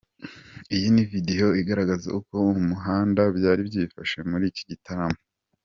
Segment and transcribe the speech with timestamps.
[0.75, 5.19] Iyi ni vedeo igaragaza uko mu muhanda byari byifashe muri iki gitondo.